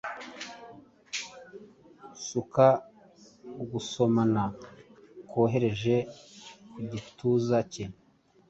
suka 2.27 2.67
ugusomana 3.61 4.43
kworoheje 5.29 5.95
ku 6.71 6.79
gituza 6.91 7.57
cye; 7.71 7.85